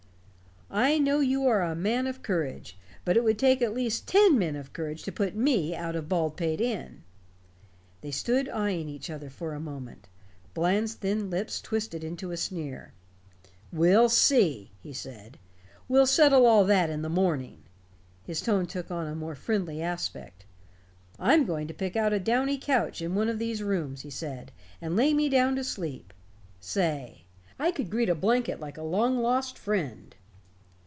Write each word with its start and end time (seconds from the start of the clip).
I 0.73 0.99
know 0.99 1.19
you 1.19 1.45
are 1.47 1.63
a 1.63 1.75
man 1.75 2.07
of 2.07 2.23
courage 2.23 2.77
but 3.03 3.17
it 3.17 3.25
would 3.25 3.37
take 3.37 3.61
at 3.61 3.73
least 3.73 4.07
ten 4.07 4.39
men 4.39 4.55
of 4.55 4.71
courage 4.71 5.03
to 5.03 5.11
put 5.11 5.35
me 5.35 5.75
out 5.75 5.97
of 5.97 6.07
Baldpate 6.07 6.61
Inn." 6.61 7.03
They 7.99 8.09
stood 8.11 8.47
eying 8.47 8.87
each 8.87 9.09
other 9.09 9.29
for 9.29 9.51
a 9.53 9.59
moment. 9.59 10.07
Bland's 10.53 10.93
thin 10.93 11.29
lips 11.29 11.59
twisted 11.59 12.05
into 12.05 12.31
a 12.31 12.37
sneer. 12.37 12.93
"We'll 13.73 14.07
see," 14.07 14.71
he 14.81 14.93
said. 14.93 15.37
"We'll 15.89 16.05
settle 16.07 16.45
all 16.45 16.63
that 16.63 16.89
in 16.89 17.01
the 17.01 17.09
morning." 17.09 17.63
His 18.23 18.39
tone 18.39 18.65
took 18.65 18.89
on 18.89 19.07
a 19.07 19.13
more 19.13 19.35
friendly 19.35 19.81
aspect 19.81 20.45
"I'm 21.19 21.43
going 21.45 21.67
to 21.67 21.73
pick 21.73 21.97
out 21.97 22.13
a 22.13 22.17
downy 22.19 22.57
couch 22.57 23.01
in 23.01 23.13
one 23.13 23.27
of 23.27 23.39
these 23.39 23.61
rooms," 23.61 24.03
he 24.03 24.09
said, 24.09 24.53
"and 24.81 24.95
lay 24.95 25.13
me 25.13 25.27
down 25.27 25.57
to 25.57 25.65
sleep. 25.65 26.13
Say, 26.61 27.25
I 27.59 27.71
could 27.71 27.89
greet 27.89 28.07
a 28.07 28.15
blanket 28.15 28.61
like 28.61 28.77
a 28.77 28.83
long 28.83 29.17
lost 29.21 29.57
friend." 29.57 30.15